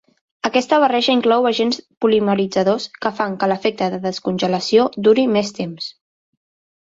[0.47, 5.91] Aquesta barreja inclou agents polimeritzadors, que fan que l'efecte de descongelació duri més temps.